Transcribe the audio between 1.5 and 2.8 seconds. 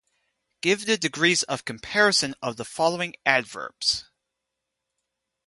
comparison of the